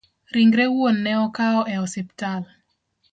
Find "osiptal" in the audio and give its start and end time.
1.85-2.41